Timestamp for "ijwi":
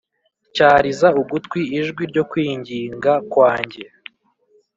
1.79-2.03